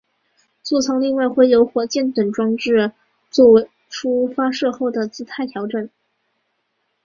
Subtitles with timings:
[0.63, 2.63] 坐舱另外会有火箭等装备
[3.29, 5.87] 作出发射后的姿态调整。